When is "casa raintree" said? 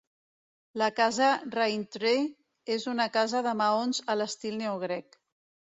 0.99-2.15